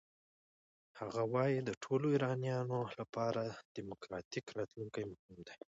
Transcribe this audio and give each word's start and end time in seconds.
هغه 0.99 1.21
وايي 1.33 1.59
د 1.63 1.69
ټولو 1.83 2.05
ایرانیانو 2.15 2.79
لپاره 2.99 3.41
دموکراتیک 3.77 4.45
راتلونکی 4.57 5.01
مهم 5.11 5.37
دی. 5.47 5.55